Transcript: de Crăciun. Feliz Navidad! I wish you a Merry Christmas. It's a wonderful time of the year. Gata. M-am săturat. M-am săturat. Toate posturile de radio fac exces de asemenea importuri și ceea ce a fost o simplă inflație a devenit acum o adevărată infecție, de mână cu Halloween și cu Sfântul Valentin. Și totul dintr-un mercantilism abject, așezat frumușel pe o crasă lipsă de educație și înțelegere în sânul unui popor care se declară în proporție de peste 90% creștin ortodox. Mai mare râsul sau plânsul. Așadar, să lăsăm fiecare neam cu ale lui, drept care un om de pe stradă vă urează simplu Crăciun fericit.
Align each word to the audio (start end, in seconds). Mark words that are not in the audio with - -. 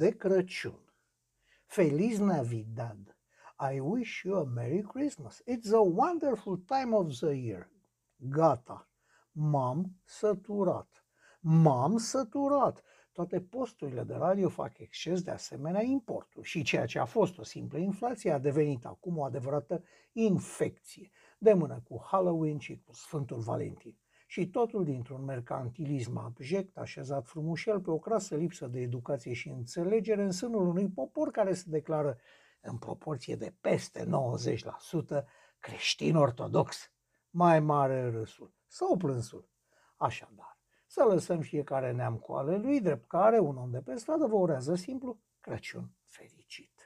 de 0.00 0.10
Crăciun. 0.10 0.94
Feliz 1.66 2.18
Navidad! 2.18 3.16
I 3.74 3.78
wish 3.80 4.22
you 4.24 4.38
a 4.38 4.44
Merry 4.44 4.82
Christmas. 4.82 5.42
It's 5.46 5.72
a 5.72 5.80
wonderful 5.80 6.56
time 6.56 6.96
of 6.96 7.18
the 7.18 7.34
year. 7.34 7.70
Gata. 8.16 8.88
M-am 9.32 9.96
săturat. 10.04 11.04
M-am 11.40 11.96
săturat. 11.96 12.82
Toate 13.12 13.40
posturile 13.40 14.02
de 14.02 14.14
radio 14.14 14.48
fac 14.48 14.78
exces 14.78 15.22
de 15.22 15.30
asemenea 15.30 15.82
importuri 15.82 16.48
și 16.48 16.62
ceea 16.62 16.86
ce 16.86 16.98
a 16.98 17.04
fost 17.04 17.38
o 17.38 17.42
simplă 17.42 17.78
inflație 17.78 18.32
a 18.32 18.38
devenit 18.38 18.84
acum 18.84 19.18
o 19.18 19.24
adevărată 19.24 19.84
infecție, 20.12 21.10
de 21.38 21.52
mână 21.52 21.82
cu 21.88 22.04
Halloween 22.06 22.58
și 22.58 22.82
cu 22.86 22.92
Sfântul 22.92 23.38
Valentin. 23.38 23.98
Și 24.30 24.48
totul 24.48 24.84
dintr-un 24.84 25.24
mercantilism 25.24 26.16
abject, 26.16 26.76
așezat 26.76 27.26
frumușel 27.26 27.80
pe 27.80 27.90
o 27.90 27.98
crasă 27.98 28.36
lipsă 28.36 28.66
de 28.66 28.80
educație 28.80 29.32
și 29.32 29.48
înțelegere 29.48 30.22
în 30.22 30.30
sânul 30.30 30.66
unui 30.66 30.88
popor 30.88 31.30
care 31.30 31.54
se 31.54 31.64
declară 31.66 32.18
în 32.60 32.78
proporție 32.78 33.36
de 33.36 33.54
peste 33.60 34.04
90% 34.04 35.24
creștin 35.58 36.16
ortodox. 36.16 36.92
Mai 37.30 37.60
mare 37.60 38.10
râsul 38.10 38.54
sau 38.66 38.96
plânsul. 38.96 39.48
Așadar, 39.96 40.58
să 40.86 41.04
lăsăm 41.04 41.40
fiecare 41.40 41.92
neam 41.92 42.16
cu 42.16 42.32
ale 42.32 42.56
lui, 42.56 42.80
drept 42.80 43.08
care 43.08 43.38
un 43.38 43.56
om 43.56 43.70
de 43.70 43.80
pe 43.80 43.94
stradă 43.96 44.26
vă 44.26 44.36
urează 44.36 44.74
simplu 44.74 45.20
Crăciun 45.40 45.90
fericit. 46.06 46.79